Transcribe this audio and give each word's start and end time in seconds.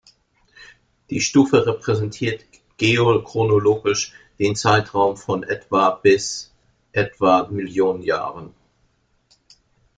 Die 1.11 1.21
Stufe 1.21 1.67
repräsentiert 1.67 2.43
geochronologisch 2.77 4.13
den 4.39 4.55
Zeitraum 4.55 5.15
von 5.15 5.43
etwa 5.43 5.91
bis 5.91 6.51
etwa 6.91 7.47
Millionen 7.51 8.01
Jahren. 8.01 8.51